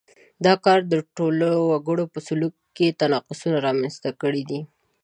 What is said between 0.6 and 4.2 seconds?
کار د ټولنو وګړو په سلوک کې تناقضونه رامنځته